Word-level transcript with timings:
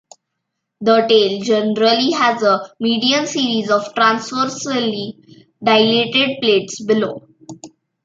The 0.81 1.05
tail 1.07 1.43
generally 1.43 2.09
has 2.13 2.41
a 2.41 2.73
median 2.79 3.27
series 3.27 3.69
of 3.69 3.93
transversely 3.93 5.47
dilated 5.63 6.39
plates 6.41 6.83
below. 6.83 7.27